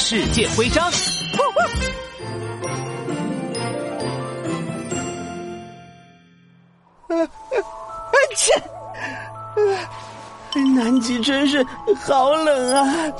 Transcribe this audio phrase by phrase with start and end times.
[0.00, 0.84] 世界徽章。
[0.86, 0.90] 啊
[7.12, 7.28] 啊！
[8.34, 8.50] 切！
[10.74, 11.64] 南极真是
[12.02, 13.12] 好冷啊！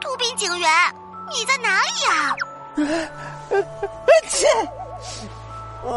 [0.00, 0.70] 杜宾警员，
[1.28, 2.94] 你在哪里呀？
[3.50, 3.58] 啊
[4.28, 4.46] 切！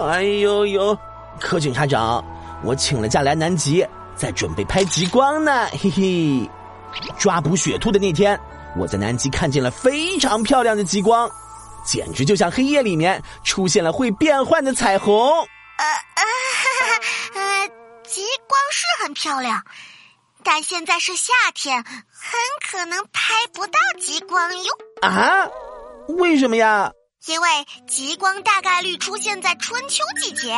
[0.10, 0.98] 哎呦呦！
[1.40, 2.22] 柯警察长，
[2.64, 6.50] 我请了假来南极，在准备拍极光呢，嘿嘿。
[7.18, 8.40] 抓捕雪兔的那天，
[8.78, 11.30] 我在南极看见了非常漂亮的极光，
[11.86, 15.30] 简直就像黑夜里面出现了会变换的彩虹。
[15.78, 16.24] 呃呃，
[17.42, 17.68] 呃，
[18.08, 19.64] 极光是很漂亮，
[20.44, 22.40] 但现在是夏天，很
[22.70, 24.72] 可能拍不到极光哟。
[25.02, 25.48] 啊？
[26.18, 26.92] 为什么呀？
[27.28, 27.48] 因为
[27.88, 30.58] 极光大概率出现在春秋季节。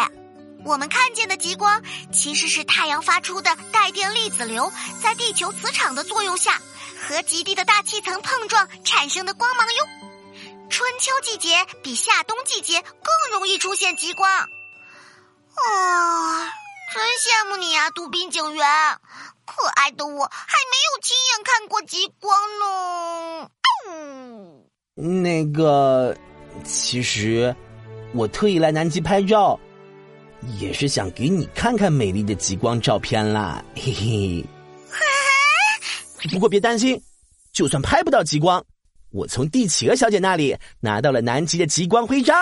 [0.64, 6.62] 我们看见的极光其实是太阳发出的带电粒子流在地球磁场的作用下
[7.08, 9.88] 和极地的大气层碰撞产生的光芒哟。
[10.70, 14.30] 春秋季节比夏冬季节更容易出现极光。
[14.32, 14.48] 啊，
[16.94, 18.66] 真羡慕你啊，杜宾警员！
[19.46, 23.50] 可爱的我还没有亲眼看过极光呢。
[23.90, 24.64] 嗯，
[24.96, 26.16] 那个，
[26.64, 27.54] 其实
[28.14, 29.60] 我特意来南极拍照。
[30.60, 34.46] 也是想给你看看美丽的极光照片啦，嘿嘿。
[36.32, 37.02] 不过别担心，
[37.52, 38.64] 就算拍不到极光，
[39.12, 42.38] 我从蒂企鹅小姐那里拿到了南极的极光徽章，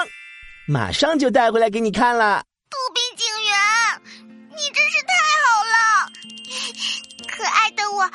[0.67, 2.43] 马上就带回来给你看了。
[2.69, 3.53] 杜宾警员，
[4.49, 5.13] 你真是太
[5.45, 5.77] 好了，
[7.31, 8.09] 可爱的我